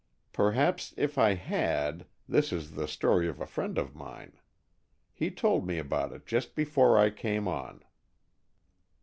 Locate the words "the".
2.71-2.87